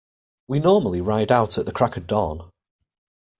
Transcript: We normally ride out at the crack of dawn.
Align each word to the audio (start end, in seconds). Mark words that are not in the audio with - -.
We 0.47 0.57
normally 0.59 0.99
ride 0.99 1.31
out 1.31 1.59
at 1.59 1.67
the 1.67 1.71
crack 1.71 1.95
of 1.95 2.07
dawn. 2.07 2.49